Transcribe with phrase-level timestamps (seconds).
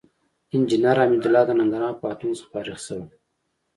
[0.55, 3.07] انجينر حميدالله د ننګرهار پوهنتون څخه فارغ شوى.